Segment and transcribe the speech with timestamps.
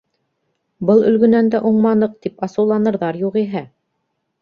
[0.91, 3.67] Был Өлгөнән дә уңманыҡ, тип асыуланырҙар, юғиһә.